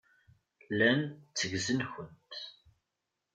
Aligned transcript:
Llan 0.75 0.99
tteggzen-kent. 1.11 2.35